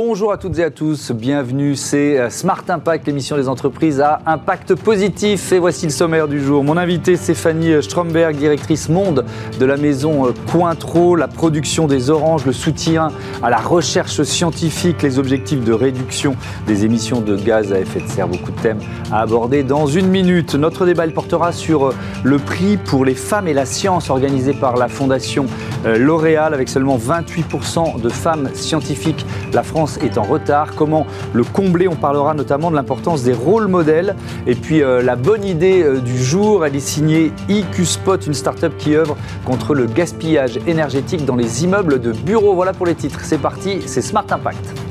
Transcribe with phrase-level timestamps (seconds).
[0.00, 4.20] Bonjour à toutes et à tous, bienvenue, c'est euh, Smart Impact, l'émission des entreprises à
[4.26, 5.50] impact positif.
[5.50, 6.62] Et voici le sommaire du jour.
[6.62, 9.24] Mon invité, Fanny euh, Stromberg, directrice monde
[9.58, 13.08] de la maison euh, Cointreau, la production des oranges, le soutien
[13.42, 16.36] à la recherche scientifique, les objectifs de réduction
[16.68, 18.28] des émissions de gaz à effet de serre.
[18.28, 18.78] Beaucoup de thèmes
[19.10, 20.54] à aborder dans une minute.
[20.54, 24.86] Notre débat, portera sur le prix pour les femmes et la science organisé par la
[24.86, 25.46] Fondation
[25.84, 29.24] L'Oréal, avec seulement 28% de femmes scientifiques.
[29.52, 30.74] La France est en retard.
[30.76, 34.16] Comment le combler On parlera notamment de l'importance des rôles modèles.
[34.46, 38.74] Et puis euh, la bonne idée euh, du jour, elle est signée IQ-Spot, une start-up
[38.78, 42.54] qui œuvre contre le gaspillage énergétique dans les immeubles de bureaux.
[42.54, 43.20] Voilà pour les titres.
[43.22, 44.87] C'est parti, c'est Smart Impact.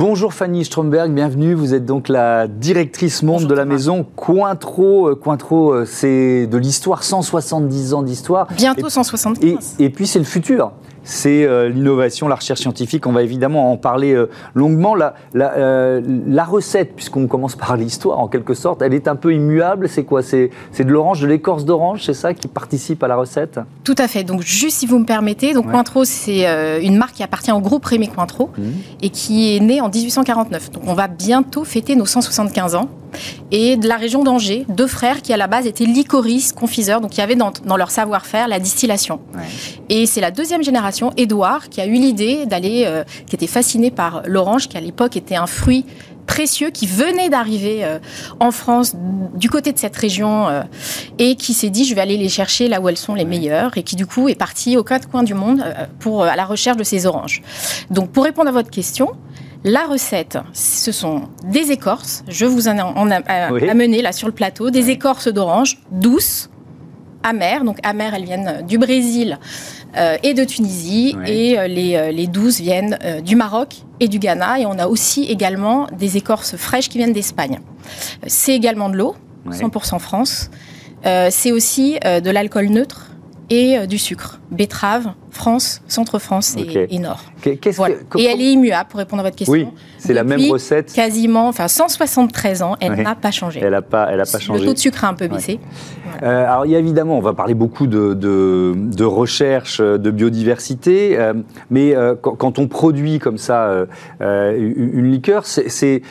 [0.00, 1.52] Bonjour Fanny Stromberg, bienvenue.
[1.52, 5.10] Vous êtes donc la directrice monde de la maison Cointreau.
[5.10, 8.46] Euh, Cointreau, euh, c'est de l'histoire, 170 ans d'histoire.
[8.56, 9.76] Bientôt 175.
[9.78, 10.72] et puis c'est le futur
[11.10, 13.04] c'est euh, l'innovation, la recherche scientifique.
[13.06, 14.94] On va évidemment en parler euh, longuement.
[14.94, 19.34] La, euh, la, recette, puisqu'on commence par l'histoire en quelque sorte, elle est un peu
[19.34, 19.88] immuable.
[19.88, 20.22] C'est quoi?
[20.22, 23.58] C'est de l'orange, de l'écorce d'orange, c'est ça qui participe à la recette?
[23.82, 24.22] Tout à fait.
[24.22, 26.46] Donc juste si vous me permettez, donc Cointreau, c'est
[26.82, 28.62] une marque qui appartient au groupe Rémy Cointreau mmh.
[29.02, 30.70] et qui est née en 1849.
[30.70, 32.88] Donc on va bientôt fêter nos 175 ans
[33.50, 37.10] et de la région d'Angers, deux frères qui à la base étaient licoristes, confiseurs, donc
[37.10, 39.20] qui avaient dans, leur savoir-faire la distillation.
[39.88, 43.90] Et c'est la deuxième génération, Édouard, qui a eu l'idée d'aller, euh, qui était fasciné
[43.90, 45.84] par l'orange, qui à l'époque était un fruit
[46.26, 47.98] précieux qui venait d'arriver euh,
[48.38, 48.94] en France
[49.34, 50.62] du côté de cette région euh,
[51.18, 53.76] et qui s'est dit je vais aller les chercher là où elles sont les meilleures
[53.76, 55.64] et qui du coup est parti aux quatre coins du monde
[55.98, 57.42] pour à la recherche de ces oranges.
[57.90, 59.10] Donc pour répondre à votre question,
[59.64, 62.24] la recette, ce sont des écorces.
[62.28, 66.48] Je vous en ai amené là sur le plateau, des écorces d'orange douces,
[67.22, 67.64] amères.
[67.64, 69.38] Donc amères, elles viennent du Brésil
[69.96, 71.16] euh, et de Tunisie.
[71.26, 74.60] Et euh, euh, les, douces viennent du Maroc et du Ghana.
[74.60, 77.60] Et on a aussi également des écorces fraîches qui viennent d'Espagne.
[78.26, 79.16] C'est également de l'eau,
[79.48, 80.50] 100% France.
[81.02, 83.10] C'est aussi de l'alcool neutre
[83.48, 84.40] et du sucre.
[84.50, 87.22] Betterave, France, Centre-France et, Nord.
[87.46, 89.52] et elle est immuable, pour répondre à votre question.
[89.52, 89.68] Oui,
[89.98, 90.92] c'est la même recette.
[90.92, 93.60] Quasiment, enfin 173 ans, elle n'a pas changé.
[93.62, 94.60] Elle n'a pas, elle a pas changé.
[94.60, 95.60] Le taux de sucre a un peu baissé.
[96.22, 101.18] Euh, alors il y a évidemment, on va parler beaucoup de, de, recherche, de biodiversité,
[101.18, 101.34] euh,
[101.70, 103.86] mais euh, quand, on produit comme ça
[104.20, 106.02] une liqueur, c'est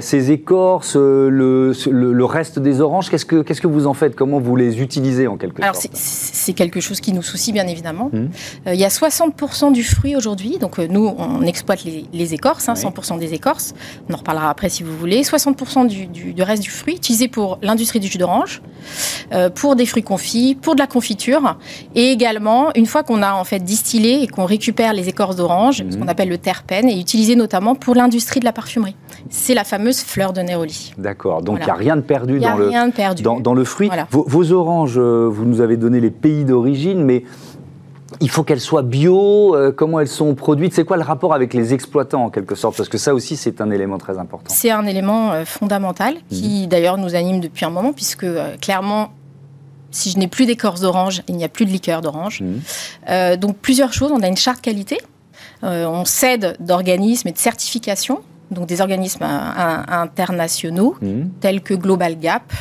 [0.00, 4.14] ces écorces, le, le, reste des oranges, qu'est-ce que, qu'est-ce que vous en faites?
[4.14, 5.94] Comment vous les utilisez en quelque alors, sorte?
[5.94, 8.10] c'est quelque chose qui nous soucie bien évidemment.
[8.12, 8.28] Hum.
[8.66, 13.16] Il y a 60% du fruit aujourd'hui, donc nous on exploite les, écorces, 100% hein,
[13.16, 13.74] des écorces,
[14.08, 17.58] on en reparlera après si vous voulez, 60% du, du, reste du fruit utilisé pour
[17.62, 18.62] l'industrie du jus d'orange.
[19.32, 21.56] Euh, pour des fruits confits, pour de la confiture,
[21.94, 25.78] et également une fois qu'on a en fait distillé et qu'on récupère les écorces d'orange,
[25.78, 25.98] ce mhm.
[25.98, 28.96] qu'on appelle le terpène, et utilisé notamment pour l'industrie de la parfumerie.
[29.28, 30.92] C'est la fameuse fleur de Néroli.
[30.96, 31.42] D'accord.
[31.42, 33.22] Donc il n'y a rien de perdu, dans, rien le, de perdu.
[33.22, 33.90] Dans, le fruit.
[34.10, 37.24] Vos, oranges, euh, vous nous avez donné les pays d'origine, mais
[38.20, 41.54] il faut qu'elles soient bio, euh, comment elles sont produites, c'est quoi le rapport avec
[41.54, 42.76] les exploitants en quelque sorte?
[42.76, 44.52] Parce que ça aussi c'est un élément très important.
[44.54, 46.66] C'est un élément fondamental qui mhm.
[46.68, 48.26] d'ailleurs nous anime depuis un moment puisque
[48.60, 49.10] clairement
[49.90, 52.40] si je n'ai plus d'écorce d'orange, il n'y a plus de liqueur d'orange.
[52.40, 52.54] Mmh.
[53.10, 54.12] Euh, donc plusieurs choses.
[54.12, 54.98] On a une charte qualité.
[55.64, 61.22] Euh, on cède d'organismes et de certification, donc des organismes internationaux mmh.
[61.40, 62.52] tels que Global Gap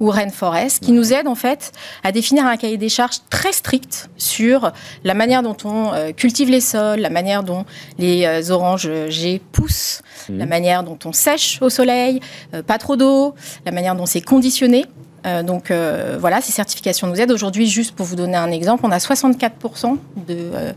[0.00, 1.72] ou Rainforest, qui nous aident en fait
[2.02, 4.72] à définir un cahier des charges très strict sur
[5.04, 7.64] la manière dont on euh, cultive les sols, la manière dont
[7.98, 10.38] les oranges G poussent, mmh.
[10.38, 12.20] la manière dont on sèche au soleil,
[12.66, 13.34] pas trop d'eau,
[13.64, 14.84] la manière dont c'est conditionné.
[15.26, 17.32] Euh, donc euh, voilà, ces certifications nous aident.
[17.32, 20.72] Aujourd'hui, juste pour vous donner un exemple, on a 64% de euh,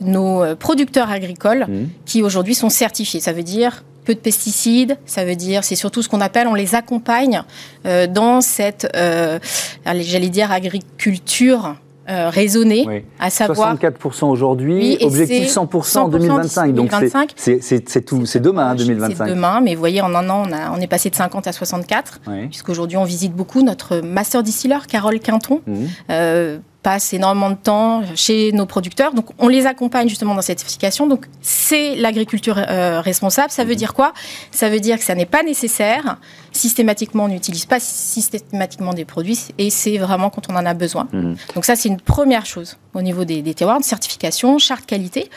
[0.00, 1.88] nos producteurs agricoles mmh.
[2.06, 3.20] qui aujourd'hui sont certifiés.
[3.20, 6.54] Ça veut dire peu de pesticides, ça veut dire, c'est surtout ce qu'on appelle, on
[6.54, 7.42] les accompagne
[7.84, 11.74] dans cette, j'allais dire, agriculture
[12.10, 16.74] euh, raisonné, à savoir 64% aujourd'hui, objectif 100%, en 2025.
[16.74, 16.90] Donc
[17.36, 19.12] c'est tout, c'est demain, 2025.
[19.12, 21.14] Hein, c'est demain, mais vous voyez, en un an, on, a, on est passé de
[21.14, 25.60] 50 à 64, puisqu'aujourd'hui on visite beaucoup notre master distiller, Carole Quinton.
[25.64, 25.74] Mmh.
[26.10, 29.12] Euh, passe énormément de temps chez nos producteurs.
[29.12, 31.06] Donc, on les accompagne justement dans cette certification.
[31.06, 33.50] Donc, c'est l'agriculture euh, responsable.
[33.50, 34.12] Ça veut dire quoi?
[34.50, 36.18] Ça veut dire que ça n'est pas nécessaire.
[36.52, 41.08] Systématiquement, on n'utilise pas systématiquement des produits et c'est vraiment quand on en a besoin.
[41.12, 41.36] Mhm.
[41.54, 45.30] Donc, ça, c'est une première chose au niveau des, des terroirs, de certification, charte qualité.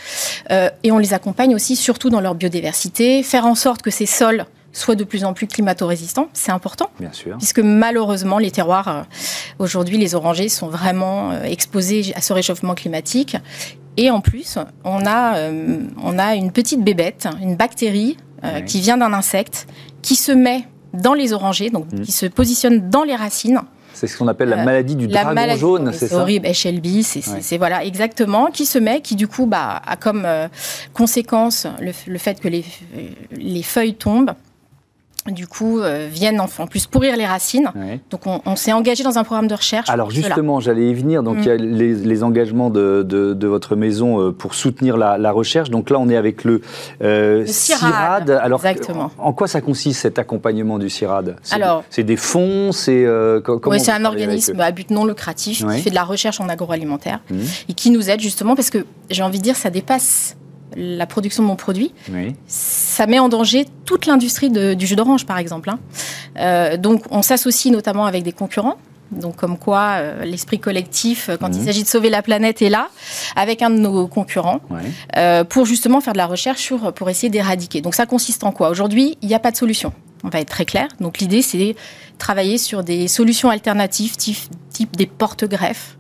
[0.52, 4.06] Euh, et on les accompagne aussi surtout dans leur biodiversité, faire en sorte que ces
[4.06, 6.28] sols soient de plus en plus climato-résistants.
[6.34, 6.90] C'est important.
[7.00, 7.38] Bien sûr.
[7.38, 9.02] Puisque malheureusement, les terroirs, euh,
[9.60, 13.38] aujourd'hui, les orangers sont vraiment euh, exposés à ce réchauffement climatique.
[13.96, 18.18] Et en plus, on a, euh, on a une petite bébête, une bactérie
[18.66, 19.68] qui vient d'un insecte,
[20.02, 22.02] qui se met dans les orangers, donc mmh.
[22.02, 23.62] qui se positionne dans les racines
[23.94, 27.86] c'est ce qu'on appelle la maladie du dragon jaune, c'est ça horrible, HLB, c'est voilà
[27.86, 30.28] exactement qui se met, qui du coup bah, a comme
[30.94, 32.66] conséquence le, fait que les,
[33.38, 34.34] les feuilles tombent
[35.32, 37.72] du coup, euh, viennent en, plus pourrir les racines.
[38.10, 39.90] Donc, on, s'est engagé dans un programme de recherche.
[39.90, 41.24] Alors, justement, j'allais y venir.
[41.24, 42.04] Donc, il y a mm.
[42.04, 45.70] les, engagements de, votre maison euh, pour soutenir la, recherche.
[45.70, 46.62] Donc, là, on est avec le,
[47.02, 48.30] euh, CIRAD.
[48.30, 49.12] Alors, Exactement.
[49.18, 51.38] En, quoi ça consiste cet accompagnement du CIRAD?
[51.90, 53.06] C'est des fonds C'est
[53.66, 57.20] oui, c'est un organisme à but non lucratif qui fait de la recherche en agroalimentaire
[57.30, 57.40] mm.
[57.70, 60.36] et qui nous aide justement parce que j'ai envie de dire, ça dépasse
[60.76, 61.94] la production de mon produit,
[62.48, 65.70] ça met en danger toute l'industrie du jus d'orange, par exemple.
[65.70, 65.80] Hein.
[66.40, 68.78] Euh, donc, on s'associe notamment avec des concurrents.
[69.12, 71.66] Donc, comme quoi, euh, l'esprit collectif, euh, quand il mhm.
[71.66, 72.90] s'agit de sauver la planète, est là,
[73.36, 74.62] avec un de nos concurrents,
[75.50, 77.82] pour justement faire de la recherche sur, pour essayer d'éradiquer.
[77.82, 78.70] Donc, ça consiste en quoi?
[78.70, 79.94] Aujourd'hui, il n'y a pas de solution.
[80.24, 80.88] On va être très clair.
[81.00, 81.76] Donc, l'idée, c'est
[82.18, 85.98] travailler sur des solutions alternatives, type, des porte-greffes.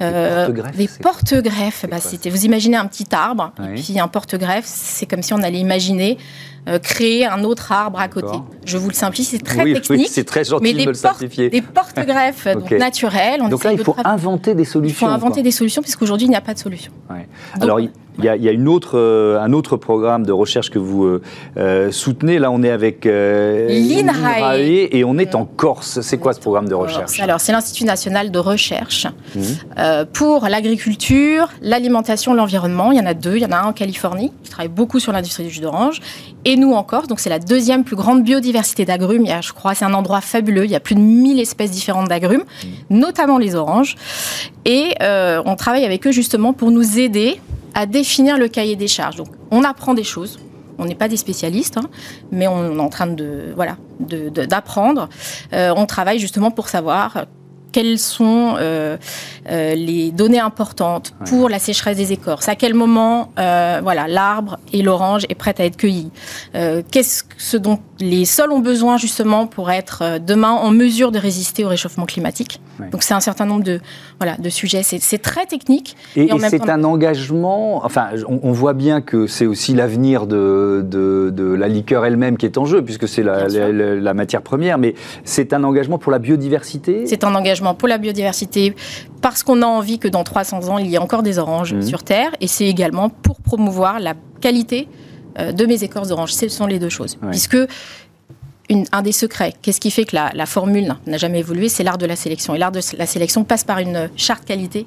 [0.00, 5.32] des porte-greffes, bah, vous imaginez un petit arbre, et puis un porte-greffe, c'est comme si
[5.32, 6.18] on allait imaginer
[6.66, 8.38] euh, créer un autre arbre à côté.
[8.64, 9.90] Je vous le simplifie, c'est très technique.
[9.90, 11.50] Oui, c'est très gentil de me le simplifier.
[11.50, 13.42] Des porte-greffes naturels.
[13.50, 15.06] donc là, il faut inventer des solutions.
[15.06, 16.90] Il faut inventer des solutions, puisqu'aujourd'hui, il n'y a pas de solution.
[17.60, 17.90] Alors, il
[18.24, 21.20] y a, une autre, euh, un autre programme de recherche que vous
[21.58, 22.38] euh, soutenez.
[22.38, 26.00] Là, on est avec l'INRAE et on est en Corse.
[26.00, 27.20] C'est quoi ce programme de recherche?
[27.20, 29.40] Alors, c'est l'Institut national de recherche mmh.
[30.14, 32.90] pour l'agriculture, l'alimentation, l'environnement.
[32.90, 33.36] Il y en a deux.
[33.36, 36.00] Il y en a un en Californie qui travaille beaucoup sur l'industrie du jus d'orange
[36.44, 37.06] et nous encore.
[37.06, 39.22] Donc c'est la deuxième plus grande biodiversité d'agrumes.
[39.24, 40.64] Il y a, je crois, c'est un endroit fabuleux.
[40.64, 42.68] Il y a plus de 1000 espèces différentes d'agrumes, mmh.
[42.90, 43.96] notamment les oranges.
[44.64, 47.40] Et euh, on travaille avec eux justement pour nous aider
[47.74, 49.16] à définir le cahier des charges.
[49.16, 50.38] Donc on apprend des choses.
[50.78, 51.88] On n'est pas des spécialistes, hein,
[52.32, 55.08] mais on est en train de voilà d'apprendre.
[55.52, 57.26] Euh, on travaille justement pour savoir
[57.74, 58.96] quelles sont euh,
[59.50, 64.60] euh, les données importantes pour la sécheresse des écorces, à quel moment euh, voilà l'arbre
[64.72, 66.12] et l'orange est prêt à être cueilli,
[66.52, 71.64] qu'est-ce ce dont les sols ont besoin justement pour être demain en mesure de résister
[71.64, 72.60] au réchauffement climatique?
[72.90, 73.80] Donc c'est un certain nombre de
[74.18, 75.96] voilà de sujets, c'est très technique.
[76.16, 77.84] Et, c'est un engagement.
[77.84, 82.58] Enfin, on, voit bien que c'est aussi l'avenir de, de, la liqueur elle-même qui est
[82.58, 84.94] en jeu puisque c'est la, la matière première, mais
[85.24, 87.06] c'est un engagement pour la biodiversité?
[87.06, 88.74] C'est un engagement pour la biodiversité,
[89.20, 91.82] parce qu'on a envie que dans 300 ans, il y ait encore des oranges mmh.
[91.82, 94.88] sur Terre, et c'est également pour promouvoir la qualité
[95.38, 96.32] euh, de mes écorces d'orange.
[96.32, 97.16] Ce sont les deux choses.
[97.30, 97.58] Puisque
[98.70, 102.06] un des secrets, qu'est-ce qui fait que la, formule n'a jamais évolué, c'est l'art de
[102.06, 102.54] la sélection.
[102.54, 104.86] Et l'art de la sélection passe par une charte qualité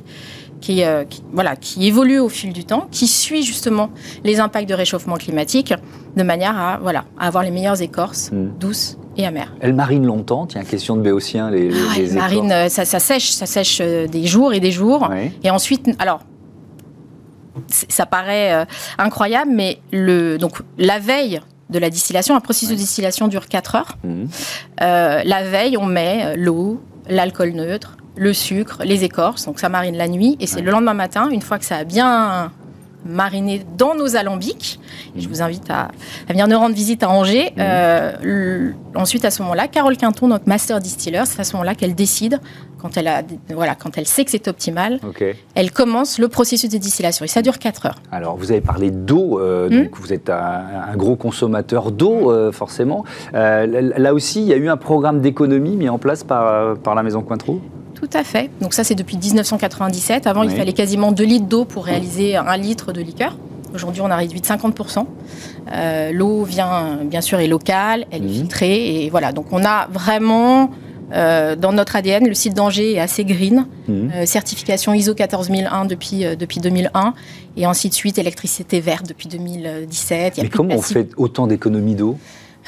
[0.61, 3.91] qui, euh, voilà, qui évolue au fil du temps, qui suit justement
[4.23, 5.73] les impacts de réchauffement climatique
[6.15, 8.47] de manière à, voilà, à avoir les meilleures écorces mmh.
[8.59, 9.53] douces et amères.
[9.59, 13.29] Elle marine longtemps, tiens, question de béotien, les, ah, les marine, euh, ça, ça, sèche,
[13.31, 15.09] ça sèche euh, des jours et des jours.
[15.43, 16.21] Et ensuite, alors,
[17.67, 18.65] ça paraît euh,
[18.97, 23.75] incroyable, mais le, donc, la veille de la distillation, un processus de distillation dure 4
[23.75, 23.97] heures.
[24.03, 24.25] Mmh.
[24.79, 30.07] la veille, on met l'eau, l'alcool neutre, le sucre, les écorces, donc ça marine la
[30.07, 32.51] nuit, et c'est le lendemain matin, une fois que ça a bien
[33.05, 34.79] mariner dans nos alambics.
[35.15, 35.89] je vous invite à,
[36.27, 37.51] venir nous rendre visite à Angers.
[37.55, 37.59] Mmh.
[37.59, 41.95] Euh, ensuite, à ce moment-là, Carole Quinton, notre master distiller, c'est à ce moment-là qu'elle
[41.95, 42.39] décide,
[42.77, 44.99] quand elle, a, voilà, quand elle sait que c'est optimal,
[45.55, 47.25] elle commence le processus de distillation.
[47.25, 48.01] Et ça dure 4 heures.
[48.11, 49.83] Alors, vous avez parlé d'eau, euh, mmh.
[49.83, 53.03] donc vous êtes un, gros consommateur d'eau, euh, forcément.
[53.33, 57.03] là aussi, il y a eu un programme d'économie mis en place par, par la
[57.03, 57.61] Maison Cointreau?
[57.99, 58.51] Tout à fait.
[58.61, 60.27] Donc ça, c'est depuis 1997.
[60.27, 63.35] Avant, il fallait quasiment 2 litres d'eau pour réaliser un litre de liqueur.
[63.73, 65.05] Aujourd'hui, on a réduit de 50%.
[65.71, 68.33] Euh, l'eau vient, bien sûr, est locale, elle est mhm.
[68.33, 69.03] filtrée.
[69.03, 70.69] Et voilà, donc on a vraiment,
[71.13, 73.65] euh, dans notre ADN, le site d'Angers est assez green.
[73.87, 74.11] Mhm.
[74.13, 77.13] Euh, certification ISO 14001 depuis, depuis 2001.
[77.55, 80.39] Et ensuite, suite, électricité verte depuis 2017.
[80.41, 82.17] Mais comment on fait autant d'économies d'eau?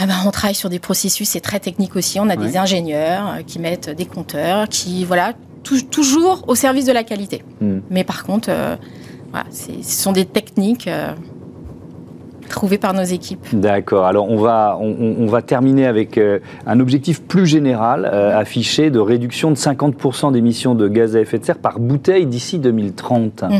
[0.01, 2.21] Ah ben, on travaille sur des processus, c'est très technique aussi.
[2.21, 5.33] On a des ingénieurs euh, qui mettent des compteurs, qui, voilà,
[5.91, 7.43] toujours au service de la qualité.
[7.59, 7.79] Hmm.
[7.89, 8.77] Mais par contre, euh,
[9.51, 10.89] ce sont des techniques.
[12.49, 13.45] Euh, trouvé par nos équipes.
[13.53, 14.05] D'accord.
[14.05, 18.99] Alors on va, on, va terminer avec euh, un objectif plus général euh, affiché de
[18.99, 23.43] réduction de 50% d'émissions de gaz à effet de serre par bouteille d'ici 2030.
[23.43, 23.59] Mhm.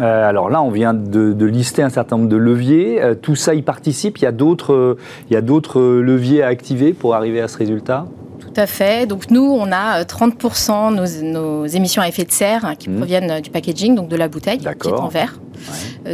[0.00, 3.00] Euh, alors là, on vient de, lister un certain nombre de leviers.
[3.20, 4.18] tout ça y participe.
[4.18, 4.96] Il y a d'autres,
[5.28, 8.06] il y a d'autres leviers à activer pour arriver à ce résultat?
[8.52, 9.06] Tout à fait.
[9.06, 12.96] Donc nous, on a 30% nos, nos émissions à effet de serre hein, qui mhm.
[12.96, 15.38] proviennent du packaging, donc de la bouteille qui est en verre.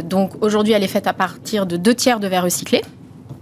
[0.03, 2.81] Donc aujourd'hui, elle est faite à partir de deux tiers de verre recyclé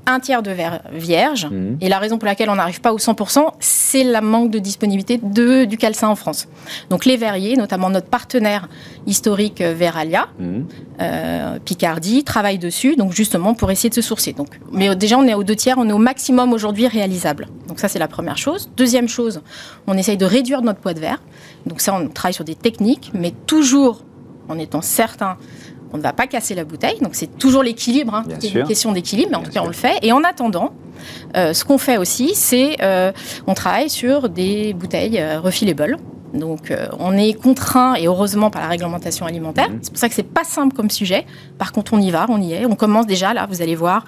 [0.05, 1.45] un tiers de verre vierge.
[1.45, 1.77] Mhm.
[1.81, 5.19] Et la raison pour laquelle on n'arrive pas au 100%, c'est la manque de disponibilité
[5.21, 6.47] de, du calcin en France.
[6.89, 8.67] Donc les verriers, notamment notre partenaire
[9.07, 10.65] historique euh, Veralia, mhm.
[11.01, 14.33] euh, Picardie, travaille dessus, donc justement pour essayer de se sourcer.
[14.33, 17.47] Donc, mais euh, déjà, on est aux deux tiers, on est au maximum aujourd'hui réalisable.
[17.67, 18.69] Donc ça, c'est la première chose.
[18.77, 19.41] Deuxième chose,
[19.87, 21.21] on essaye de réduire notre poids de verre.
[21.65, 24.03] Donc ça, on travaille sur des techniques, mais toujours
[24.47, 25.37] en étant certain
[25.95, 26.99] on ne va pas casser la bouteille.
[26.99, 29.73] Donc c'est toujours l'équilibre, hein, c'est une question d'équilibre, mais en tout cas on le
[29.73, 29.97] fait.
[30.01, 30.73] Et en attendant,
[31.37, 33.11] euh, ce qu'on fait aussi, c'est euh,
[33.47, 35.97] on travaille sur des bouteilles euh, refillables.
[36.35, 39.69] Donc euh, on est contraint et heureusement par la réglementation alimentaire.
[39.69, 39.79] Mhm.
[39.81, 41.25] C'est pour ça que c'est pas simple comme sujet.
[41.57, 42.65] Par contre, on y va, on y est.
[42.65, 43.47] On commence déjà là.
[43.49, 44.05] Vous allez voir,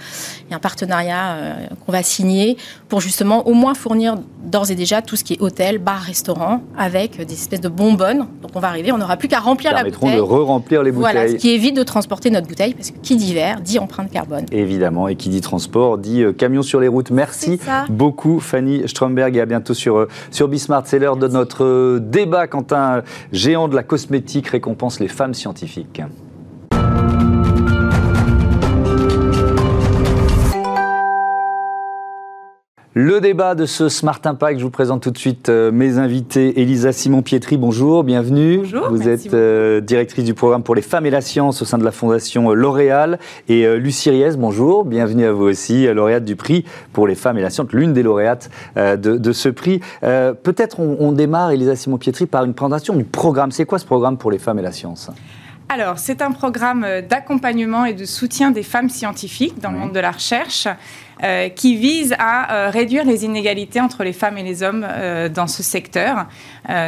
[0.48, 1.54] il y a un partenariat euh,
[1.86, 2.58] qu'on va signer
[2.90, 6.62] pour justement au moins fournir d'ores et déjà tout ce qui est hôtel, bar, restaurant
[6.78, 8.28] avec des espèces de bonbonnes.
[8.42, 10.16] Donc on va arriver, on n'aura plus qu'à remplir la bouteille.
[10.16, 11.14] de re-remplir les bouteilles.
[11.14, 14.12] Voilà, ce qui évite de transporter notre bouteille parce que qui dit verre dit empreinte
[14.12, 14.46] carbone.
[14.52, 17.12] Évidemment, et qui dit transport dit euh, camion sur les routes.
[17.12, 20.84] Merci beaucoup Fanny Stromberg et à bientôt sur sur Bismart.
[20.86, 26.02] C'est l'heure de notre débat quand un géant de la cosmétique récompense les femmes scientifiques.
[33.00, 36.60] Le débat de ce Smart Impact, je vous présente tout de suite euh, mes invités.
[36.60, 38.58] Elisa Simon-Pietri, bonjour, bienvenue.
[38.58, 38.90] Bonjour.
[38.90, 41.84] Vous êtes euh, directrice du programme pour les femmes et la science au sein de
[41.84, 43.20] la Fondation euh, L'Oréal.
[43.50, 47.44] Et Lucie Ries, bonjour, bienvenue à vous aussi, lauréate du prix pour les femmes et
[47.44, 49.80] la science, l'une des lauréates de, ce prix.
[50.02, 53.52] Peut-être on, démarre, Elisa Simon-Pietri, par une présentation du programme.
[53.52, 55.12] C'est quoi ce programme pour les femmes et la science?
[55.70, 60.00] Alors, c'est un programme d'accompagnement et de soutien des femmes scientifiques dans le monde de
[60.00, 60.68] la recherche.
[61.24, 65.30] Euh, qui vise à euh, réduire les inégalités entre les femmes et les hommes euh,
[65.30, 66.28] dans ce secteur,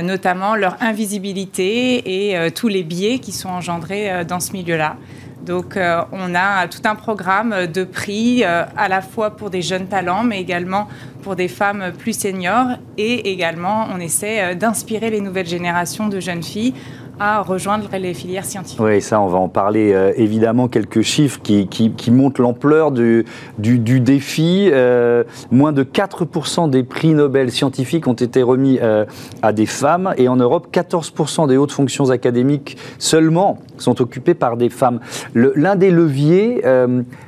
[0.04, 4.98] notamment leur invisibilité et tous les biais qui sont engendrés dans ce milieu-là.
[5.42, 5.80] Donc,
[6.12, 10.42] on a tout un programme de prix à la fois pour des jeunes talents, mais
[10.42, 10.90] également
[11.24, 12.68] pour des femmes plus seniors.
[12.98, 16.74] Et également, on essaie d'inspirer les nouvelles générations de jeunes filles
[17.20, 18.80] à rejoindre les filières scientifiques.
[18.80, 20.68] Oui, ça, on va en parler euh, évidemment.
[20.68, 23.26] Quelques chiffres qui, qui, montrent l'ampleur du,
[23.58, 24.70] du, défi.
[24.72, 29.06] Euh, moins de 4% des prix Nobel scientifiques ont été remis euh,
[29.42, 34.58] à des femmes et en Europe, 14% des hautes fonctions académiques seulement sont occupées par
[34.58, 35.00] des femmes.
[35.34, 36.62] L'un des leviers,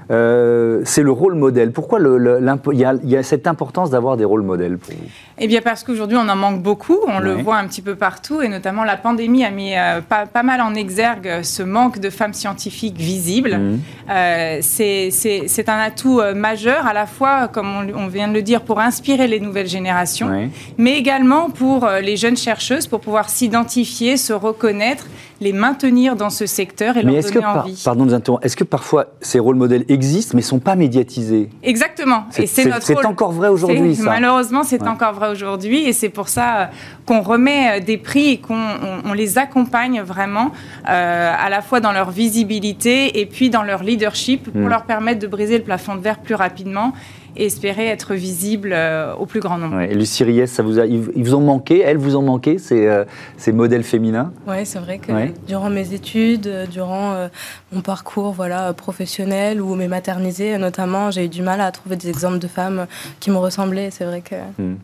[0.09, 1.71] c'est le rôle modèle.
[1.71, 5.07] Pourquoi il y, y, a cette importance d'avoir des rôles modèles pour vous?
[5.37, 6.97] Eh bien, parce qu'aujourd'hui, on en manque beaucoup.
[7.07, 10.43] On le voit un petit peu partout et notamment la pandémie a mis euh, pas,
[10.43, 13.57] mal en exergue ce manque de femmes scientifiques visibles.
[13.57, 13.79] Mmh.
[14.09, 18.61] Euh, c'est un atout euh, majeur, à la fois, comme on, vient de le dire,
[18.61, 24.33] pour inspirer les nouvelles générations, mais également pour les jeunes chercheuses, pour pouvoir s'identifier, se
[24.33, 25.07] reconnaître
[25.41, 27.81] les maintenir dans ce secteur et leur donner envie.
[27.83, 31.49] pardon de est-ce que parfois ces rôles modèles existent mais ne sont pas médiatisés?
[31.63, 32.25] Exactement.
[32.29, 36.69] C'est encore vrai aujourd'hui, Malheureusement, c'est encore vrai aujourd'hui et c'est pour ça
[37.05, 40.51] qu'on remet des prix et qu'on les accompagne vraiment
[40.87, 44.69] euh, à la fois dans leur visibilité et puis dans leur leadership pour hmm.
[44.69, 46.93] leur permettre de briser le plafond de verre plus rapidement
[47.35, 49.77] et espérer être visible euh, au plus grand nombre.
[49.77, 52.57] Ouais, et Lucie Ries, ça vous a, ils vous ont manqué, elles vous ont manqué,
[52.57, 53.05] ces, euh,
[53.37, 54.31] ces modèles féminins?
[54.47, 55.11] Oui, c'est vrai que
[55.47, 57.29] durant mes études, durant
[57.71, 62.09] mon parcours voilà, professionnel ou mes maternisées notamment, j'ai eu du mal à trouver des
[62.09, 62.87] exemples de femmes
[63.19, 63.91] qui me ressemblaient.
[63.91, 64.35] C'est vrai que...
[64.61, 64.75] Hmm.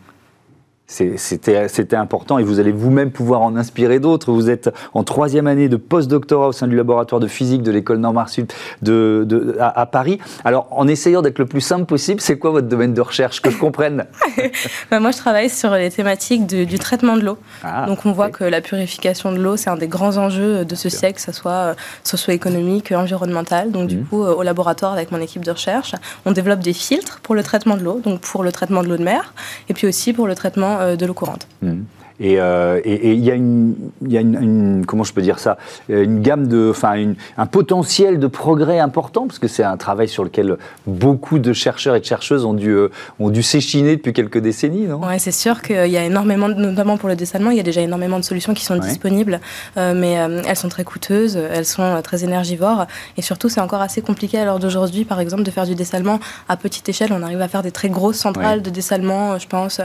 [0.89, 4.31] C'était important et vous allez vous-même pouvoir en inspirer d'autres.
[4.31, 7.97] Vous êtes en troisième année de post-doctorat au sein du laboratoire de physique de l'école
[7.97, 10.17] Normand-Sud de, de, à, Paris.
[10.45, 13.49] Alors, en essayant d'être le plus simple possible, c'est quoi votre domaine de recherche Que
[13.49, 14.05] je comprenne?
[14.89, 17.37] Bah, moi, je travaille sur les thématiques du traitement de l'eau.
[17.63, 20.75] Ah, Donc, on voit que la purification de l'eau, c'est un des grands enjeux de
[20.75, 23.71] ce siècle, que ce soit euh, socio-économique, environnemental.
[23.71, 24.05] Donc, du mmh.
[24.05, 27.43] coup, euh, au laboratoire, avec mon équipe de recherche, on développe des filtres pour le
[27.43, 29.33] traitement de l'eau, donc pour le traitement de l'eau de mer,
[29.67, 31.47] et puis aussi pour le traitement euh, de l'eau courante.
[31.61, 31.81] Mmh.
[32.19, 33.75] Et il y a, une,
[34.07, 35.57] y a une, comment je peux dire ça,
[35.89, 40.23] une gamme de, enfin, un potentiel de progrès important, parce que c'est un travail sur
[40.23, 42.75] lequel beaucoup de chercheurs et de chercheuses ont dû,
[43.19, 45.05] ont dû s'échiner depuis quelques décennies, non?
[45.05, 47.81] Ouais, c'est sûr qu'il y a énormément, notamment pour le dessalement, il y a déjà
[47.81, 49.39] énormément de solutions qui sont disponibles,
[49.75, 52.85] mais elles sont très coûteuses, elles sont très énergivores,
[53.17, 56.19] et surtout c'est encore assez compliqué à l'heure d'aujourd'hui, par exemple, de faire du dessalement
[56.49, 57.11] à petite échelle.
[57.13, 59.81] On arrive à faire des très grosses centrales de dessalement, je pense,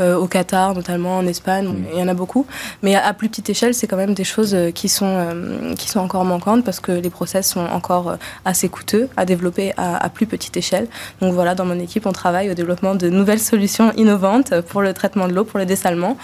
[0.00, 1.73] euh, au Qatar, notamment en Espagne.
[1.92, 2.46] Il y en a beaucoup.
[2.82, 5.88] Mais à, plus petite échelle, c'est quand même des choses euh, qui sont, euh, qui
[5.88, 10.26] sont encore manquantes parce que les process sont encore assez coûteux à développer à, plus
[10.26, 10.86] petite échelle.
[11.20, 14.92] Donc voilà, dans mon équipe, on travaille au développement de nouvelles solutions innovantes pour le
[14.92, 16.16] traitement de l'eau, pour le dessalement,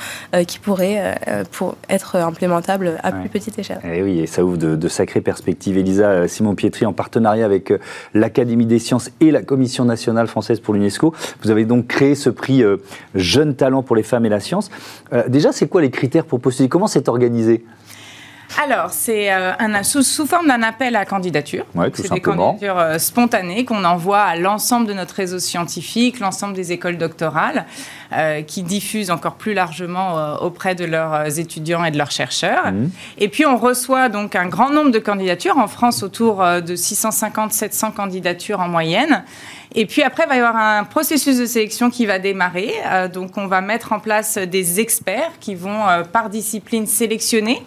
[0.47, 1.19] qui pourraient
[1.53, 3.81] pour être implémentables à plus petite échelle.
[3.85, 5.77] Et eh oui, et ça ouvre de, de sacrées perspectives.
[5.77, 7.73] Elisa Simon Pietri, en partenariat avec
[8.15, 11.15] l'Académie des sciences et la Commission nationale française pour l'UNESCO.
[11.43, 12.77] Vous avez donc créé ce prix euh,
[13.15, 14.71] Jeune Talent pour les femmes et la science.
[15.13, 16.69] Euh, déjà, c'est quoi les critères pour postuler?
[16.69, 17.65] Comment c'est organisé?
[18.61, 19.53] Alors, c'est euh,
[19.85, 21.65] sous, forme d'un appel à candidature.
[21.95, 26.73] c'est des candidatures euh, spontanées qu'on envoie à l'ensemble de notre réseau scientifique, l'ensemble des
[26.73, 27.65] écoles doctorales,
[28.13, 32.73] euh, qui diffusent encore plus largement auprès de leurs étudiants et de leurs chercheurs.
[32.73, 32.91] Mmh.
[33.19, 35.57] Et puis, on reçoit donc un grand nombre de candidatures.
[35.57, 39.23] En France, autour de 650-700 candidatures en moyenne.
[39.75, 42.75] Et puis après, il va y avoir un processus de sélection qui va démarrer.
[43.13, 47.63] donc, on va mettre en place des experts qui vont, par discipline, sélectionner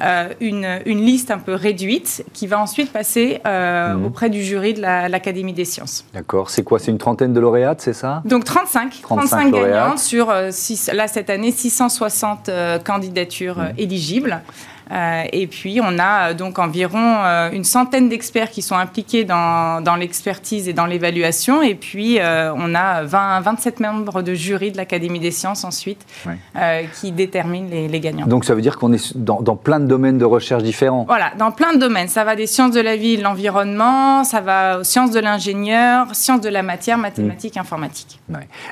[0.00, 4.06] euh, une, une, liste un peu réduite qui va ensuite passer euh, mhm.
[4.06, 6.04] auprès du jury de l'Académie des sciences.
[6.12, 6.50] D'accord.
[6.50, 6.80] C'est quoi?
[6.80, 8.20] C'est une trentaine de lauréates, c'est ça?
[8.24, 9.02] Donc 35.
[9.02, 10.50] 35, gagnants sur, euh,
[10.92, 12.50] là cette année, 660
[12.84, 13.74] candidatures mhm.
[13.78, 14.42] éligibles.
[14.92, 19.24] Euh, et puis, on a euh, donc environ euh, une centaine d'experts qui sont impliqués
[19.24, 21.62] dans, dans l'expertise et dans l'évaluation.
[21.62, 26.04] Et puis, on a 20, 27 membres de jury de l'Académie des sciences ensuite
[27.00, 28.26] qui déterminent les, les, gagnants.
[28.26, 31.32] Donc, ça veut dire qu'on est dans, dans, plein de domaines de recherche différents Voilà,
[31.38, 32.08] dans plein de domaines.
[32.08, 36.14] Ça va des sciences de la vie, de l'environnement, ça va aux sciences de l'ingénieur,
[36.14, 38.20] sciences de la matière, mathématiques, informatique.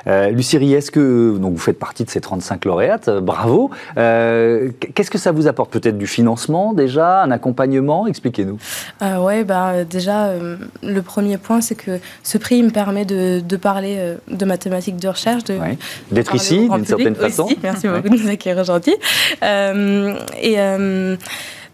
[0.06, 3.10] Lucie Rie, est-ce que donc, vous faites partie de ces 35 lauréates?
[3.10, 3.70] Bravo.
[3.94, 8.58] Qu'est-ce que ça vous apporte peut-être du financement déjà, un accompagnement Expliquez-nous.
[9.02, 13.56] Euh, oui, bah, déjà, euh, le premier point, c'est que ce prix me permet de,
[13.56, 15.44] parler euh, de mathématiques de recherche.
[16.10, 17.48] D'être ici, d'une certaine façon.
[17.62, 18.94] Merci beaucoup de nous accueillir aujourd'hui.
[19.42, 20.56] et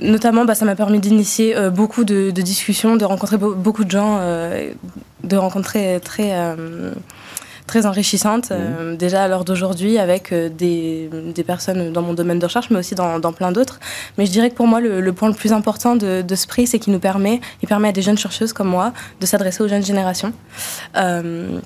[0.00, 4.21] notamment, bah, ça m'a permis d'initier beaucoup de, de, discussions, de rencontrer beaucoup de gens,
[5.25, 6.33] de rencontrer très
[7.68, 12.40] très enrichissante, euh, déjà à l'heure d'aujourd'hui, avec euh, des, des, personnes dans mon domaine
[12.40, 13.78] de recherche, mais aussi dans, dans plein d'autres.
[14.16, 16.66] Mais je dirais que pour moi, le, point le plus important de, de ce prix,
[16.66, 19.69] c'est qu'il nous permet, il permet à des jeunes chercheuses comme moi de s'adresser aux
[19.69, 20.32] jeunes générations.
[20.97, 21.60] Euh,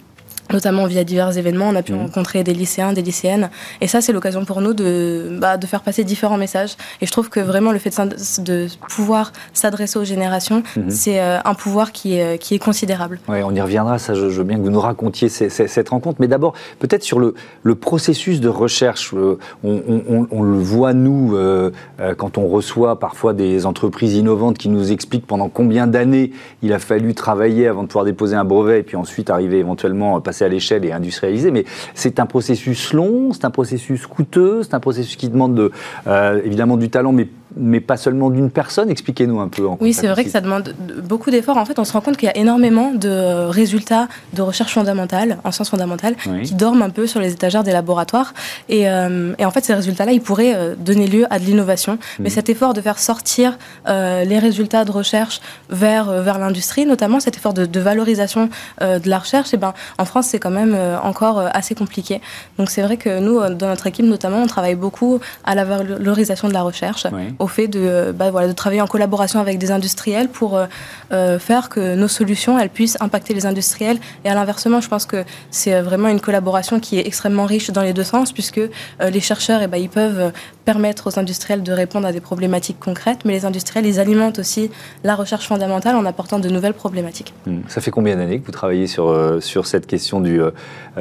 [0.52, 1.68] notamment via divers événements.
[1.68, 1.98] On a pu mmh.
[1.98, 3.50] rencontrer des lycéens, des lycéennes.
[3.80, 6.76] Et ça, c'est l'occasion pour nous de, bah, de faire passer différents messages.
[7.00, 10.90] Et je trouve que vraiment, le fait de, de pouvoir s'adresser aux générations, mmh.
[10.90, 13.20] c'est euh, un pouvoir qui est, qui est considérable.
[13.28, 13.98] Oui, on y reviendra.
[13.98, 16.20] Ça, je, veux bien que vous nous racontiez cette rencontre.
[16.20, 19.12] Mais d'abord, peut-être sur le, le, processus de recherche.
[19.14, 21.70] Euh, on, on, le voit, nous, euh,
[22.16, 26.78] quand on reçoit parfois des entreprises innovantes qui nous expliquent pendant combien d'années il a
[26.78, 30.48] fallu travailler avant de pouvoir déposer un brevet et puis ensuite arriver éventuellement à à
[30.48, 35.16] l'échelle et industrialisé, mais c'est un processus long, c'est un processus coûteux, c'est un processus
[35.16, 35.70] qui demande de,
[36.06, 38.90] euh, évidemment du talent, mais mais pas seulement d'une personne.
[38.90, 39.66] Expliquez-nous un peu.
[39.66, 41.56] En oui, c'est vrai que ça demande beaucoup d'efforts.
[41.56, 45.38] En fait, on se rend compte qu'il y a énormément de résultats de recherche fondamentale,
[45.44, 48.34] en sciences fondamentales, qui dorment un peu sur les étagères des laboratoires.
[48.68, 51.98] Et, euh, et en fait, ces résultats-là, ils pourraient euh, donner lieu à de l'innovation.
[52.18, 52.34] Mais mhm.
[52.34, 57.36] cet effort de faire sortir euh, les résultats de recherche vers, vers l'industrie, notamment cet
[57.36, 58.48] effort de, valorisation
[58.80, 62.20] de la recherche, et eh ben, en France, c'est quand même encore assez compliqué.
[62.58, 66.48] Donc c'est vrai que nous, dans notre équipe notamment, on travaille beaucoup à la valorisation
[66.48, 67.06] de la recherche,
[67.42, 70.66] au fait de, bah, voilà, de travailler en collaboration avec des industriels pour euh,
[71.12, 73.98] euh, faire que nos solutions elles puissent impacter les industriels.
[74.24, 77.82] Et à l'inversement, je pense que c'est vraiment une collaboration qui est extrêmement riche dans
[77.82, 78.70] les deux sens, puisque euh,
[79.10, 80.32] les chercheurs, eh ben, ils peuvent
[80.64, 84.70] permettre aux industriels de répondre à des problématiques concrètes, mais les industriels, ils alimentent aussi
[85.02, 87.34] la recherche fondamentale en apportant de nouvelles problématiques.
[87.46, 87.60] Hmm.
[87.66, 90.40] Ça fait combien d'années que vous travaillez sur, sur cette question du,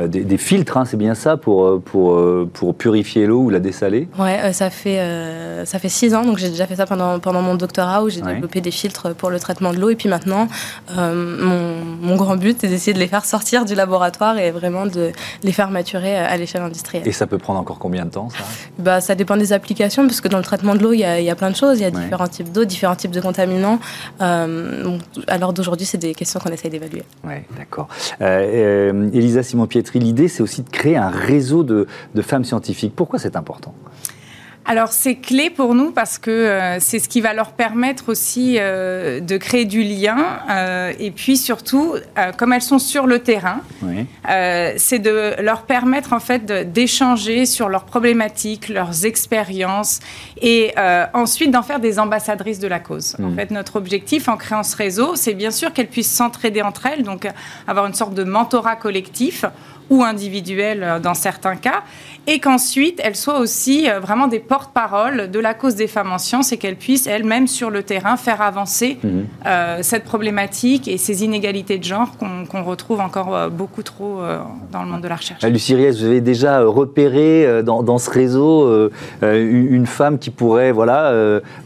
[0.08, 2.20] des, filtres, hein, c'est bien ça, pour, pour,
[2.54, 4.08] pour purifier l'eau ou la dessaler?
[4.18, 5.00] Ouais, ça, fait,
[5.66, 8.22] ça fait six ans donc j'ai déjà fait ça pendant, pendant mon doctorat où j'ai
[8.22, 9.90] développé des filtres pour le traitement de l'eau.
[9.90, 10.48] Et puis maintenant,
[10.98, 14.86] euh, mon, mon, grand but, c'est d'essayer de les faire sortir du laboratoire et vraiment
[14.86, 15.12] de
[15.44, 17.06] les faire maturer à l'échelle industrielle.
[17.06, 18.46] Et ça peut prendre encore combien de temps ça?
[18.80, 21.30] Bah, Ça dépend des applications, parce que dans le traitement de l'eau, il y, y,
[21.30, 21.80] a plein de choses.
[21.80, 23.80] Il y a différents types d'eau, différents types de contaminants.
[24.22, 27.04] Euh, à l'heure d'aujourd'hui, c'est des questions qu'on essaye d'évaluer.
[27.26, 27.90] Oui, d'accord.
[28.22, 32.94] Euh, euh, Elisa Simon-Pietri, l'idée, c'est aussi de créer un réseau de, de femmes scientifiques.
[32.96, 33.74] Pourquoi c'est important?
[34.66, 38.58] Alors c'est clé pour nous parce que euh, c'est ce qui va leur permettre aussi
[38.60, 41.96] euh, de créer du lien euh, et puis surtout,
[42.38, 43.62] comme elles sont sur le terrain,
[44.78, 50.00] c'est de leur permettre en fait d'échanger sur leurs problématiques, leurs expériences
[50.42, 50.74] et
[51.14, 53.16] ensuite d'en faire des ambassadrices de la cause.
[53.20, 53.36] En mmh.
[53.36, 57.04] fait, notre objectif en créant ce réseau, c'est bien sûr qu'elles puissent s'entraider entre elles,
[57.04, 57.28] donc
[57.68, 59.46] avoir une sorte de mentorat collectif
[59.92, 61.84] ou individuel euh, dans certains cas,
[62.26, 66.18] et qu'ensuite elles soient aussi euh, vraiment des porte-parole de la cause des femmes en
[66.18, 69.26] sciences et qu'elles puissent elles-mêmes sur le terrain faire avancer mhm.
[69.46, 74.22] euh, cette problématique et ces inégalités de genre qu'on retrouve encore beaucoup trop
[74.72, 75.44] dans le monde de la recherche.
[75.44, 78.90] Lucie Ries, vous avez déjà repéré dans, dans ce réseau
[79.22, 81.14] une femme qui pourrait voilà,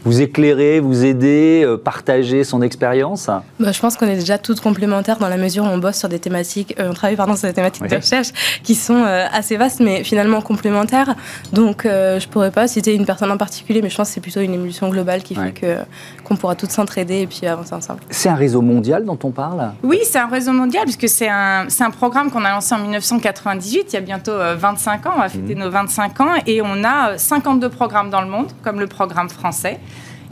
[0.04, 3.30] vous éclairer, vous aider, partager son expérience?
[3.60, 6.08] Bah, Je pense qu'on est déjà toutes complémentaires dans la mesure où on bosse sur
[6.08, 8.15] des thématiques, on travaille pardon, sur des thématiques de recherche
[8.62, 11.14] qui sont euh, assez vastes mais finalement complémentaires.
[11.52, 14.20] Donc euh, je pourrais pas citer une personne en particulier, mais je pense que c'est
[14.20, 15.76] plutôt une évolution globale qui fait que
[16.24, 18.00] qu'on pourra toutes s'entraider et puis avancer ensemble.
[18.10, 19.72] C'est un réseau mondial dont on parle?
[19.82, 23.86] Oui, c'est un réseau mondial puisque c'est un, un programme qu'on a lancé en 1998,
[23.88, 25.58] il y a bientôt 25 euh, ans, on va fêter mmh.
[25.58, 29.80] nos 25 ans, et on a 52 programmes dans le monde, comme le programme français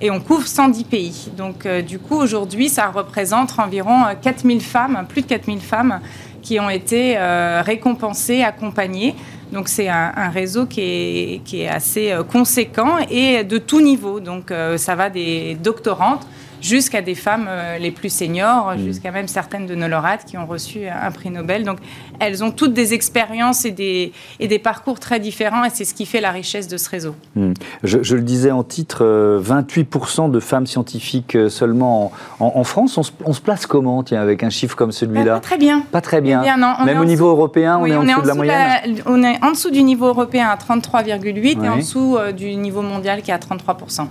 [0.01, 1.29] et on couvre 110 pays.
[1.37, 6.01] Donc du coup, aujourd'hui, ça représente environ 4000 femmes, plus de 4000 femmes
[6.44, 9.14] qui ont été euh, récompensés, accompagnés.
[9.50, 14.20] Donc c'est un, réseau qui est, qui est, assez euh, conséquent et de tout niveau.
[14.20, 16.26] Donc euh, ça va des doctorantes
[16.64, 18.85] jusqu'à des femmes euh, les plus seniors, mm.
[18.85, 21.64] jusqu'à même certaines de nos lauréates qui ont reçu un prix Nobel.
[21.64, 21.79] Donc
[22.20, 25.94] elles ont toutes des expériences et des, et des parcours très différents et c'est ce
[25.94, 27.14] qui fait la richesse de ce réseau.
[27.37, 27.53] Mm.
[27.83, 29.05] Je, le disais en titre,
[29.44, 32.98] 28% euh, de femmes scientifiques euh, seulement en, France.
[33.24, 35.35] On se, place comment, tiens, avec un chiffre comme celui-là?
[35.35, 35.83] Pas très bien.
[35.92, 36.42] Pas très bien.
[36.85, 39.70] Même au niveau européen, on est en dessous de la moyenne On est en dessous
[39.70, 44.07] du niveau européen à 33,8 et en dessous du niveau mondial qui est à 33%.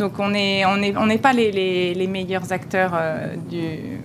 [0.00, 1.52] Donc on n'est on est, on pas les,
[1.94, 4.00] les, meilleurs acteurs euh, du,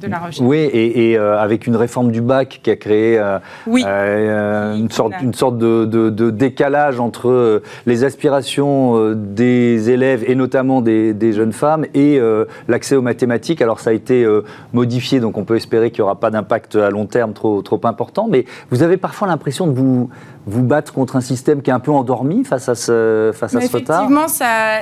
[0.00, 0.40] de la recherche.
[0.40, 5.34] Oui, et, euh, avec une réforme du bac qui a créé euh, une, sorte, une
[5.34, 11.84] sorte de, de, décalage entre les aspirations des élèves et notamment des, des jeunes femmes
[11.92, 12.18] et
[12.66, 13.60] l'accès aux mathématiques.
[13.60, 14.26] Alors ça a été
[14.72, 17.80] modifié, donc on peut espérer qu'il n'y aura pas d'impact à long terme trop, trop
[17.84, 20.08] important, mais vous avez parfois l'impression de vous
[20.46, 23.60] vous battre contre un système qui est un peu endormi face à ce, face à
[23.60, 24.28] ce retard Effectivement,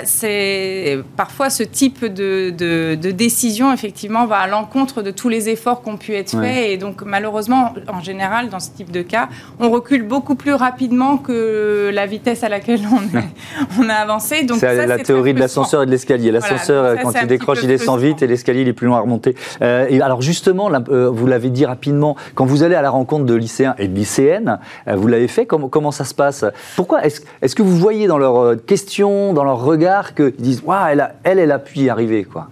[0.04, 5.82] c'est parfois ce type de, de, décision effectivement va à l'encontre de tous les efforts
[5.82, 9.28] qui ont pu être faits et donc malheureusement, en général, dans ce type de cas,
[9.58, 14.46] on recule beaucoup plus rapidement que la vitesse à laquelle on, on a avancé.
[14.58, 16.30] c'est la théorie de l'ascenseur et de l'escalier.
[16.30, 19.34] L'ascenseur, quand il décroche, il descend vite et l'escalier, il est plus loin à remonter.
[19.62, 23.24] Euh, et alors justement, euh, vous l'avez dit rapidement, quand vous allez à la rencontre
[23.24, 26.44] de lycéens et de lycéennes, euh, vous l'avez fait comment, ça se passe
[26.76, 30.86] Pourquoi Est-ce que vous voyez dans leurs euh, questions, dans leur regard, qu'ils disent Waouh,
[30.88, 32.48] elle, elle, elle a pu y arriver quoi?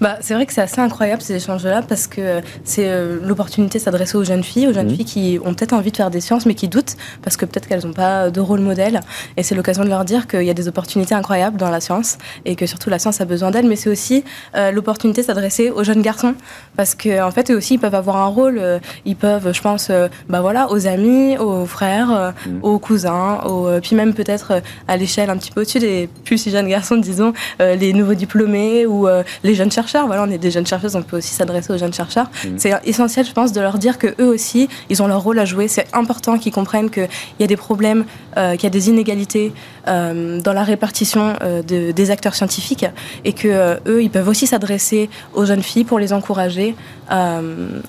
[0.00, 3.84] Bah, C'est vrai que c'est assez incroyable ces échanges-là parce que c'est euh, l'opportunité de
[3.84, 4.96] s'adresser aux jeunes filles, aux jeunes mhm.
[4.96, 7.68] filles qui ont peut-être envie de faire des sciences mais qui doutent parce que peut-être
[7.68, 9.00] qu'elles n'ont pas de rôle modèle.
[9.36, 12.18] Et c'est l'occasion de leur dire qu'il y a des opportunités incroyables dans la science
[12.44, 13.66] et que surtout la science a besoin d'elles.
[13.66, 14.24] Mais c'est aussi
[14.56, 16.34] euh, l'opportunité de s'adresser aux jeunes garçons
[16.76, 18.60] parce qu'en en fait, eux aussi, ils peuvent avoir un rôle.
[19.04, 19.90] ils peuvent, je pense,
[20.28, 22.58] bah voilà, aux amis, aux frères, Mm.
[22.62, 26.38] aux cousins, euh, puis même peut-être euh, à l'échelle un petit peu au-dessus des plus
[26.38, 29.06] si jeunes garçons, disons, euh, les nouveaux diplômés ou
[29.42, 30.06] les jeunes chercheurs.
[30.06, 32.30] Voilà, on est des jeunes chercheuses, on peut aussi s'adresser aux jeunes chercheurs.
[32.44, 32.48] Mm.
[32.56, 35.44] C'est essentiel, je pense, de leur dire que eux aussi, ils ont leur rôle à
[35.44, 35.68] jouer.
[35.68, 38.04] C'est important qu'ils comprennent qu'il y a des problèmes,
[38.36, 39.52] qu'il y a des inégalités
[39.86, 41.34] dans la répartition
[41.66, 42.86] des acteurs scientifiques
[43.24, 46.74] et que eux, ils peuvent aussi s'adresser aux jeunes filles pour les encourager
[47.08, 47.40] à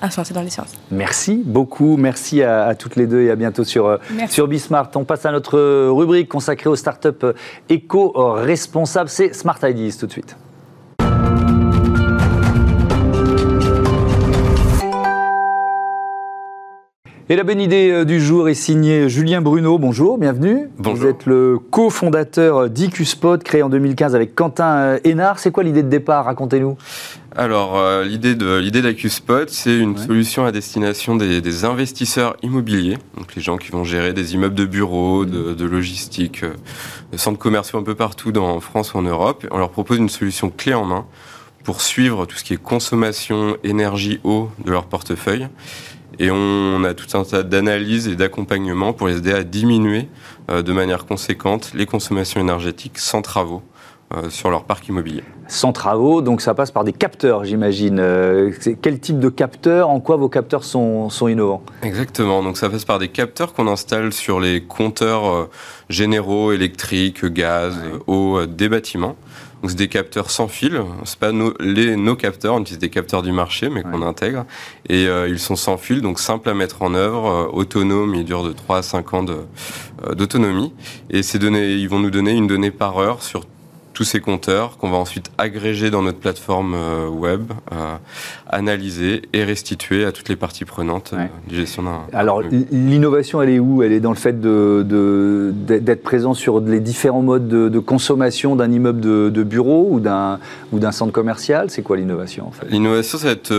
[0.10, 0.74] se lancer dans les sciences.
[0.90, 4.00] Merci beaucoup, merci à, toutes les deux et à bientôt sur,
[4.32, 4.90] sur Bismart.
[4.96, 7.34] On passe à notre rubrique consacrée aux startups
[7.70, 9.10] éco-responsables.
[9.10, 10.38] C'est Smart Ideas tout de suite.
[17.32, 19.78] Et la bonne idée euh, du jour est signée Julien Bruno.
[19.78, 20.70] Bonjour, bienvenue.
[20.78, 20.96] Bonjour.
[20.96, 25.40] Vous êtes le cofondateur d'IQSpot, créé en 2015 avec Quentin euh, Hénard.
[25.40, 26.26] C'est quoi l'idée de départ?
[26.26, 26.76] Racontez-nous.
[27.34, 33.36] Alors, euh, l'idée de l'idée d'AccuSpot, c'est une solution à destination des, investisseurs immobiliers, donc
[33.36, 37.80] les gens qui vont gérer des immeubles de bureaux, de, de logistique, de centres commerciaux
[37.80, 39.48] un peu partout dans, en France ou en Europe.
[39.50, 41.06] On leur propose une solution clé en main
[41.64, 45.48] pour suivre tout ce qui est consommation, énergie, eau de leur portefeuille.
[46.20, 50.10] Et on a tout un tas d'analyses et d'accompagnement pour les aider à diminuer
[50.50, 53.62] euh, de manière conséquente les consommations énergétiques sans travaux
[54.30, 55.24] sur leur parc immobilier.
[55.48, 57.98] Sans travaux, donc ça passe par des capteurs, j'imagine.
[58.82, 61.64] quel type de capteurs En quoi vos capteurs sont, sont innovants?
[61.84, 65.50] Exactement, donc ça passe par des capteurs qu'on installe sur les compteurs
[65.90, 67.76] généraux, électriques, gaz,
[68.08, 69.16] eau des bâtiments.
[69.62, 70.82] Donc c'est des capteurs sans fil.
[71.04, 74.46] C'est pas nos, les, nos capteurs, on utilise des capteurs du marché, mais qu'on intègre.
[74.90, 78.16] Et euh, ils sont sans fil, donc simple à mettre en œuvre, euh, autonome.
[78.16, 80.74] Ils durent de 3 à 5 ans euh, d'autonomie.
[81.12, 83.46] et ces données, ils vont nous donner une donnée par heure sur
[84.02, 87.98] tous ces compteurs qu'on va ensuite agréger dans notre plateforme euh, web, euh,
[88.50, 92.00] analyser et restituer à toutes les parties prenantes euh, du gestion d'un.
[92.12, 93.84] Alors l'innovation, elle est où?
[93.84, 98.72] Elle est dans le fait d'être de, présent sur les différents modes de, consommation d'un
[98.72, 100.40] immeuble de, bureau ou d'un
[100.92, 101.70] centre commercial?
[101.70, 102.66] C'est quoi l'innovation en fait?
[102.72, 103.54] L'innovation, ça va être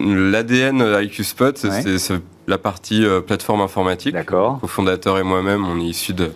[0.00, 1.56] l'ADN IQ Spot.
[1.56, 4.14] C'est la partie euh, plateforme informatique.
[4.14, 4.58] D'accord.
[4.66, 6.32] fondateur et moi-même, on est issu de,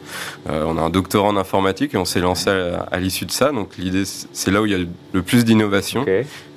[0.50, 3.50] euh, on a un doctorat en informatique et on s'est lancé à, l'issue de ça.
[3.50, 6.04] Donc l'idée, c'est là où il y a le plus d'innovation.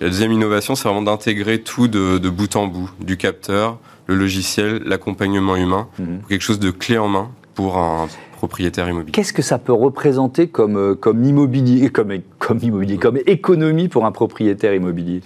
[0.01, 4.81] La deuxième innovation, c'est vraiment d'intégrer tout de, bout en bout, du capteur, le logiciel,
[4.85, 6.21] l'accompagnement humain, mhm.
[6.27, 9.11] quelque chose de clé en main pour un propriétaire immobilier.
[9.11, 14.05] Qu'est-ce que ça peut représenter comme, euh, comme immobilier, comme, comme immobilier, comme économie pour
[14.05, 15.21] un propriétaire immobilier?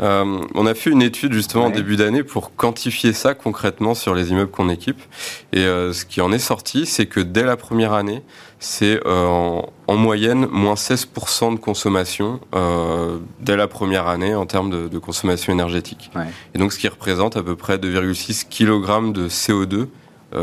[0.00, 4.14] Euh, On a fait une étude justement en début d'année pour quantifier ça concrètement sur
[4.14, 5.00] les immeubles qu'on équipe.
[5.52, 8.22] Et euh, ce qui en est sorti, c'est que dès la première année,
[8.58, 12.40] c'est en, moyenne moins 16% de consommation
[13.40, 16.10] dès la première année en termes de, consommation énergétique.
[16.54, 19.88] Et donc ce qui représente à peu près 2,6 kg de CO2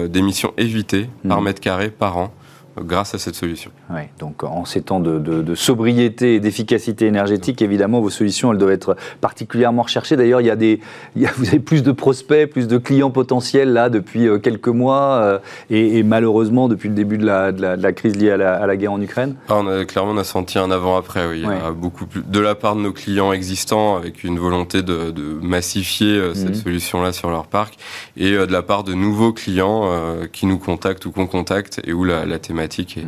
[0.08, 1.44] d'émissions évitées par mmh.
[1.44, 2.34] mètre carré par an
[2.82, 3.72] grâce à cette solution.
[3.90, 8.72] Oui, donc en ces temps de, sobriété et d'efficacité énergétique, évidemment, vos solutions, elles doivent
[8.72, 10.16] être particulièrement recherchées.
[10.16, 10.80] D'ailleurs, il y a des,
[11.16, 15.40] vous avez plus de prospects, plus de clients potentiels là depuis euh, quelques mois euh,
[15.70, 19.36] et, malheureusement depuis le début de la, crise liée à la, guerre en Ukraine.
[19.50, 21.28] Ah, on a, clairement, on a senti un avant-après.
[21.28, 21.44] Oui.
[21.44, 24.82] Il y a beaucoup plus de la part de nos clients existants avec une volonté
[24.82, 26.56] de, massifier euh, cette mhm.
[26.56, 27.76] solution-là sur leur parc
[28.18, 29.90] et de la part de nouveaux clients
[30.32, 33.06] qui nous contactent ou qu'on contacte et où la, la thématique thématique et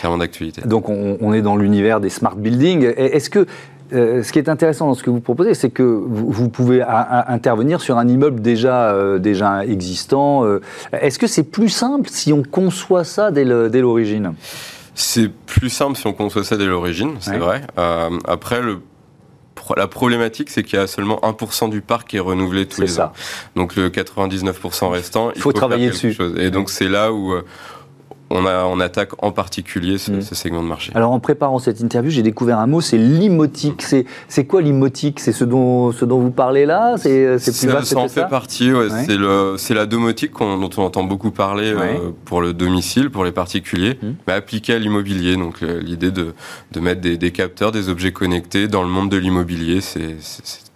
[0.00, 0.62] vraiment d'actualité.
[0.64, 2.92] Donc on, est dans l'univers des smart buildings.
[2.96, 3.46] Est-ce que
[3.94, 7.80] euh, ce qui est intéressant dans ce que vous proposez, c'est que vous, pouvez intervenir
[7.80, 10.44] sur un immeuble déjà, euh, déjà existant.
[10.44, 10.60] Euh.
[10.92, 14.34] Est-ce que c'est plus simple si on conçoit ça dès l'origine?
[14.94, 17.62] C'est plus simple si on conçoit ça dès l'origine, c'est vrai.
[18.26, 18.80] après, le
[19.76, 23.00] la problématique, c'est qu'il y a seulement 1% du parc qui est renouvelé tous les
[23.00, 23.12] ans.
[23.54, 26.16] Donc le 99% restant, il faut, travailler dessus.
[26.38, 27.34] Et donc c'est là où
[28.30, 30.22] on, a, on attaque en particulier mm.
[30.22, 30.92] ce, segment de marché.
[30.94, 33.84] Alors en préparant cette interview, j'ai découvert un mot, c'est limotique.
[34.28, 35.20] C'est quoi limotique?
[35.20, 36.96] C'est ce dont, ce dont vous parlez là?
[36.96, 37.98] C'est plus vaste Ça?
[37.98, 38.70] en fait partie,
[39.56, 43.98] c'est la domotique dont on entend beaucoup parler euh, pour le domicile, pour les particuliers,
[44.02, 44.06] mm.
[44.26, 45.36] mais appliquée à l'immobilier.
[45.36, 46.34] Donc l'idée de,
[46.72, 50.16] de, mettre des, des, capteurs, des objets connectés dans le monde de l'immobilier, c'est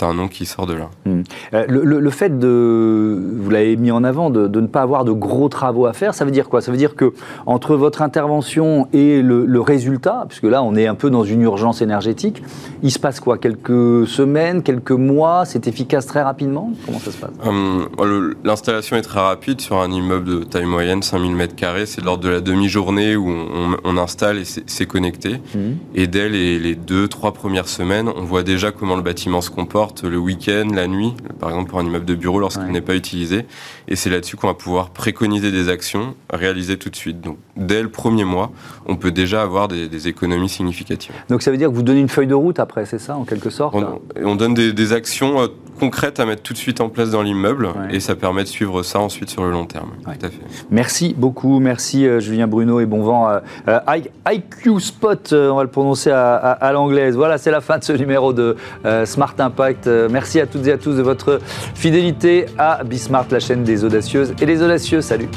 [0.05, 0.91] un nom qui sort de là.
[1.07, 1.23] Mm.
[1.55, 5.05] Euh, le, le, fait de, vous l'avez mis en avant, de, de, ne pas avoir
[5.05, 6.61] de gros travaux à faire, ça veut dire quoi?
[6.61, 7.13] Ça veut dire que
[7.47, 11.83] entre votre intervention et le, résultat, puisque là on est un peu dans une urgence
[11.83, 12.43] énergétique,
[12.83, 13.39] il se passe quoi?
[13.39, 16.73] Quelques semaines, quelques mois C'est efficace très rapidement?
[16.85, 17.31] Comment ça se passe?
[17.47, 21.87] Euh, L'installation est très rapide sur un immeuble de taille moyenne, 5000 m2.
[21.87, 23.31] C'est lors de la demi-journée où
[23.85, 25.35] on, installe et c'est connecté.
[25.55, 25.59] Mmh.
[25.95, 29.51] Et dès les, les, deux, trois premières semaines, on voit déjà comment le bâtiment se
[29.51, 32.95] comporte le week-end, la nuit, par exemple pour un immeuble de bureau lorsqu'il n'est pas
[32.95, 33.47] utilisé.
[33.89, 37.21] Et c'est là-dessus qu'on va pouvoir préconiser des actions réalisées tout de suite.
[37.21, 38.51] Donc dès le premier mois,
[38.87, 41.15] on peut déjà avoir des, économies significatives.
[41.29, 43.25] Donc ça veut dire que vous donnez une feuille de route après, c'est ça, en
[43.25, 43.77] quelque sorte?
[44.23, 45.47] On, donne des, actions euh,
[45.79, 48.83] concrètes à mettre tout de suite en place dans l'immeuble et ça permet de suivre
[48.83, 49.91] ça ensuite sur le long terme.
[50.05, 50.41] Tout à fait.
[50.71, 53.29] Merci beaucoup, merci euh, Julien Bruno et bon vent.
[53.69, 53.81] Euh,
[54.29, 57.17] IQ Spot, on va le prononcer à, l'anglaise.
[57.17, 58.57] Voilà, c'est la fin de ce numéro de
[59.05, 59.82] Smart Impact.
[59.87, 61.41] Merci à toutes et à tous de votre
[61.75, 65.01] fidélité à Bismart, la chaîne des audacieuses et des audacieux.
[65.01, 65.29] Salut